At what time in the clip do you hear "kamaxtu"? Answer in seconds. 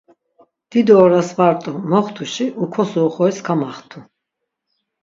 3.45-3.99